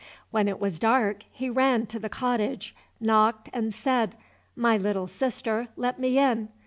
When 0.31 0.47
it 0.47 0.59
was 0.59 0.79
dark 0.79 1.25
he 1.31 1.47
ran 1.47 1.85
to 1.85 1.99
the 1.99 2.09
cottage, 2.09 2.75
knocked, 2.99 3.49
and 3.53 3.71
said, 3.71 4.15
"My 4.55 4.75
little 4.75 5.05
sister, 5.07 5.67
let 5.77 5.99
me 5.99 6.17
in." 6.17 6.49